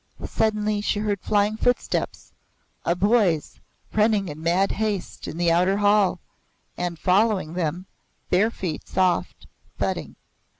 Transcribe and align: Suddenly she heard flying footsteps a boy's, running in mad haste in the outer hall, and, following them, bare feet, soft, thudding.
Suddenly 0.27 0.81
she 0.81 0.97
heard 0.99 1.21
flying 1.21 1.57
footsteps 1.57 2.31
a 2.83 2.95
boy's, 2.95 3.59
running 3.93 4.29
in 4.29 4.41
mad 4.41 4.71
haste 4.71 5.27
in 5.27 5.37
the 5.37 5.51
outer 5.51 5.77
hall, 5.77 6.19
and, 6.75 6.97
following 6.97 7.53
them, 7.53 7.85
bare 8.31 8.49
feet, 8.49 8.87
soft, 8.87 9.45
thudding. 9.77 10.15